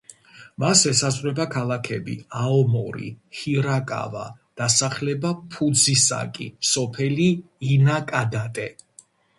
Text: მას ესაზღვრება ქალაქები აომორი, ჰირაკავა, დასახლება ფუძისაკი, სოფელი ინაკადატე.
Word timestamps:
მას 0.61 0.79
ესაზღვრება 0.91 1.45
ქალაქები 1.55 2.15
აომორი, 2.43 3.11
ჰირაკავა, 3.41 4.25
დასახლება 4.63 5.35
ფუძისაკი, 5.53 6.51
სოფელი 6.73 7.31
ინაკადატე. 7.77 8.69